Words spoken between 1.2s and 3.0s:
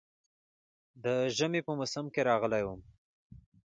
ژمي په موسم کې راغلی وم.